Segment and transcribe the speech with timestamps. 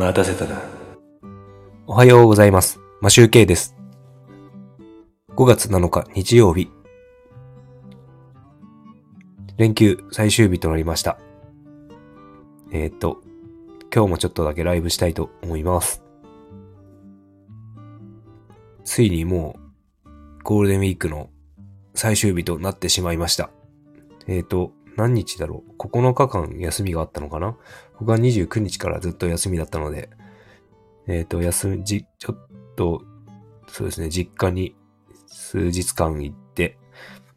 [0.00, 0.62] 待たせたな。
[1.86, 2.80] おはようございます。
[3.02, 3.76] マシュウケイです。
[5.36, 6.70] 5月7日日曜日。
[9.58, 11.18] 連休最終日となりました。
[12.72, 13.20] えーっと、
[13.94, 16.02] 今日もちょっとだけライブしたいと思います。
[18.84, 19.58] ついにも
[20.06, 20.08] う、
[20.44, 21.28] ゴールデンウィークの
[21.94, 23.50] 最終日となってしまいました。
[24.26, 27.56] えーっと、何日だろう ?9 日間休みがあったのかな？
[27.98, 30.10] 僕は29日からずっと休みだったので、
[31.06, 33.02] えっ、と、休み、じ、ちょっと、
[33.66, 34.76] そうですね、実家に
[35.26, 36.76] 数日間行って、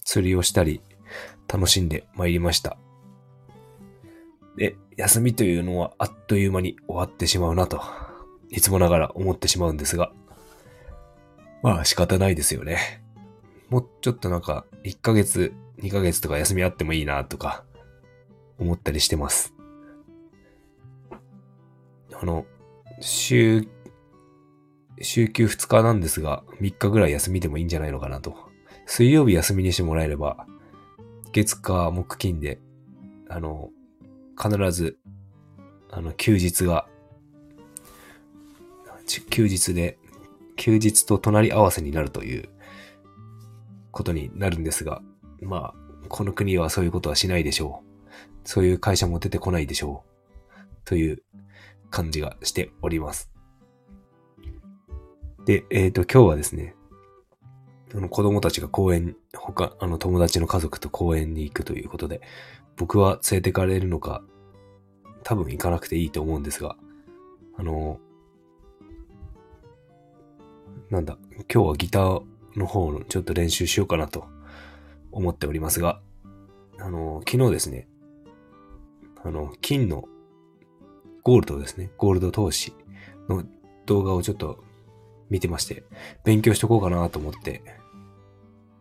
[0.03, 0.81] 釣りをしたり、
[1.47, 2.77] 楽しんで参りました。
[4.57, 7.81] で、休みというのはあっという間に終わってしまうなと、
[8.49, 10.11] いつもながら思ってしまうんですが、
[11.61, 13.01] まあ仕方ないですよね。
[13.69, 17.63] もうちょっとなんか、1ヶ月、2ヶ月とか休みあってもいいなとか、
[18.59, 19.53] 思ったりしてます。
[22.13, 22.45] あの、
[22.99, 23.67] 週、
[25.01, 28.35] 週休2日なんですが、3日ぐらい休みでもいいんじゃないのかなと。
[28.85, 30.45] 水曜日休みにしてもらえれば、
[31.31, 32.59] 月火木金で、
[33.29, 33.69] あの、
[34.41, 34.97] 必ず、
[35.91, 36.87] あの、休日が、
[39.29, 39.97] 休日で、
[40.55, 42.49] 休日と隣り合わせになるという
[43.91, 45.01] ことになるんですが、
[45.43, 47.93] まあ、この国はそういうことはしないでしょう。
[48.45, 50.71] そういう会社も出てこないでしょう。
[50.85, 51.23] という
[51.89, 53.31] 感じがしております。
[55.45, 56.75] で、えっ、と、今日はですね、
[57.93, 62.21] あの子供たちが公園、他、あの友達の家族と公園に行くということで、
[62.75, 64.23] 僕は連れてかれるのか、
[65.23, 66.75] 多分行かなくていいと思うんですが、
[67.57, 67.99] あの、
[70.89, 71.17] なんだ、
[71.53, 72.23] 今日はギター
[72.55, 74.25] の方のちょっと練習しようかなと
[75.13, 76.01] 思っておりますが、
[76.79, 77.87] あの、昨日ですね、
[79.23, 80.07] あの、金の
[81.23, 81.91] ゴールドですね。
[81.97, 82.73] ゴールド投資
[83.29, 83.43] の
[83.85, 84.63] 動画をちょっと
[85.29, 85.83] 見てまして、
[86.25, 87.63] 勉強しとこうかなと思って、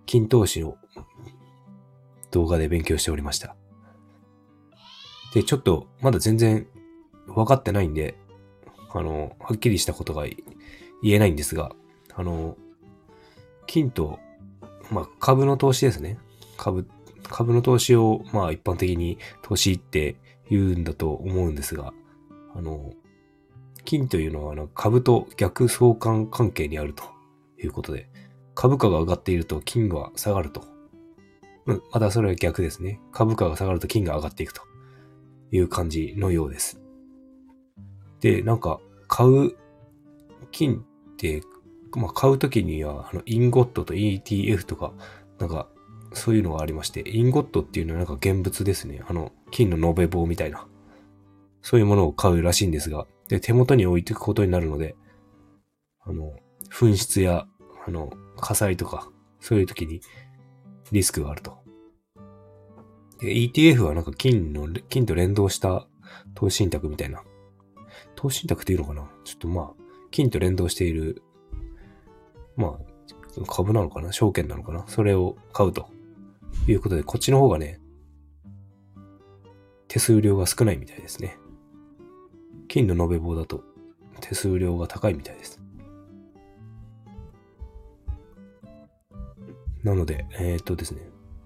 [0.07, 0.77] 金投資の
[2.33, 3.57] 動画で勉強しておりました。
[5.35, 6.67] で、ちょっとまだ全然
[7.27, 8.19] 分かってないんで、
[8.93, 11.73] あの、はっきりしたことが言えないんですが、
[12.15, 12.57] あの、
[13.67, 14.19] 金と、
[14.91, 16.19] まあ、株の投資ですね。
[16.57, 16.89] 株、
[17.29, 20.17] 株の投資を、まあ、一般的に投資って
[20.51, 21.93] 言うんだと思うんですが、
[22.55, 22.93] あの、
[23.85, 27.05] 金というのは株と逆相関関係にあると
[27.63, 28.09] いうことで、
[28.55, 30.65] 株価が上がっていると金が下がると。
[31.65, 33.01] またそれは逆ですね。
[33.13, 34.63] 株価が下がると金が上がっていくと
[35.53, 36.81] いう感じのようです。
[38.21, 39.57] で、なんか、買う
[40.51, 41.43] 金って、
[41.95, 44.93] まあ、買うときには、あの、インゴットと ETF とか、
[45.39, 45.69] なんか、
[46.15, 49.03] そういうのがありまして、インゴットっていうのはなんか現物ですね。
[49.09, 50.67] あの、金の延べ棒みたいな。
[51.63, 54.95] そういうものを買うらしいんですが、で、手元に置いていくことになるので、
[56.01, 56.35] あの、
[56.71, 57.47] 紛失や、
[57.87, 59.11] あの、火災とか、
[59.41, 60.01] そういう時に
[60.91, 61.59] リスクがあると。
[63.21, 65.87] ETF はなんか金の、金と連動した
[66.35, 67.23] 投資信託みたいな。
[68.17, 69.09] 投資信託っていうのかな？
[69.25, 71.23] ちょっとまあ、金と連動している、
[72.57, 74.13] まあ、株なのかな？
[74.13, 74.85] 証券なのかな？
[74.87, 75.89] それを買うと
[76.67, 77.81] いうことで、こっちの方がね、
[79.89, 81.39] 手数料が少ないみたいですね。
[82.69, 83.63] 金の延べ棒だと
[84.21, 85.61] 手数料が高いみたいです。
[89.83, 91.01] なので、えー、っとですね、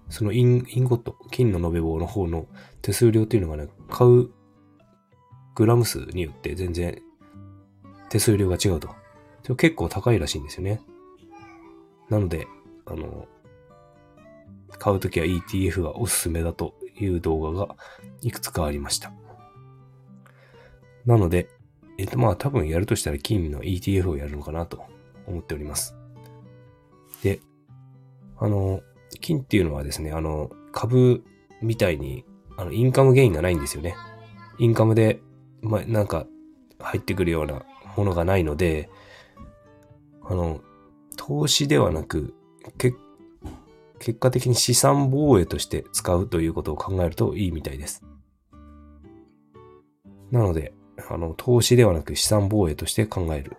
[0.09, 2.47] そのインインゴット、金の延べ棒の方の
[2.81, 4.29] 手数料っていうのがね、買う
[5.55, 7.01] グラム数によって全然
[8.09, 8.89] 手数料が違うと。
[9.55, 10.81] 結構高いらしいんですよね。
[12.09, 12.47] なので、
[12.85, 13.27] あの、
[14.79, 17.75] 買うときは ETF がおすすめだという動画が
[18.21, 19.11] いくつかありました。
[21.05, 21.49] なので、
[21.97, 24.83] えっとまあ多分やるとしたら金の ETF をやるのかなと
[25.25, 25.95] 思っております。
[27.23, 27.39] で、
[28.37, 28.81] あの、
[29.19, 31.23] 金っていうのはですね、あの、株
[31.61, 32.23] みたいに、
[32.55, 33.95] あの、インカムゲインがないんですよね。
[34.59, 35.21] インカムで、
[35.61, 36.27] まあ、なんか、
[36.79, 37.63] 入ってくるような
[37.95, 38.89] ものがないので、
[40.23, 40.61] あの、
[41.27, 42.33] 投資ではなく、
[42.77, 42.97] 結
[44.17, 48.01] 果的に資産防衛として使うということを考えるといいみたいです。
[50.31, 50.73] なので、
[51.09, 53.57] あの、投資ではなく資産防衛として考える。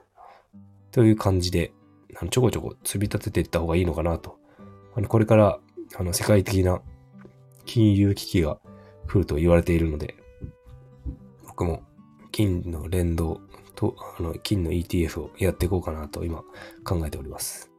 [0.93, 1.75] という感じで、
[2.19, 4.39] あのちょこちょこ積み立てていった方がいいのかなと。
[4.97, 5.61] あの、これから、
[5.95, 6.81] あの、世界的な
[7.67, 8.59] 金融危機が
[9.07, 10.15] 来ると言われているので、
[11.47, 11.83] 僕も
[12.33, 13.43] 金の連動
[13.79, 16.43] と、あの、金の ETF をやっていこうかなと今
[16.85, 17.71] 考えております。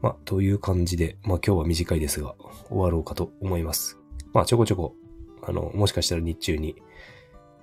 [0.00, 2.36] まあ、という感じで、まあ今日は短いですが、
[2.68, 3.98] 終わろうかと思います。
[4.32, 4.94] まあちょこちょこ、
[5.42, 6.76] あの、もしかしたら日中に、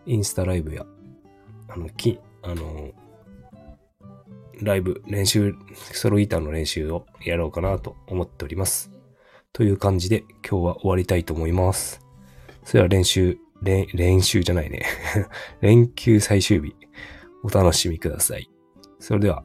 [0.06, 0.86] インスタライブや、
[1.70, 2.92] あの、き、あの、
[4.62, 5.56] ライブ、練習、
[5.94, 8.92] ソロギターの練習をやろうかなと思っております。
[9.54, 12.09] という感じで今日は終わりたいと思います。
[12.64, 14.84] それは練習、練、練習じゃないね
[15.62, 16.76] 連休最終日、
[17.44, 18.50] お楽しみください。
[19.00, 19.44] それでは、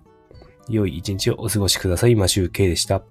[0.69, 2.17] 良い一日をお過ごしください。
[2.17, 3.05] マシューケイでした。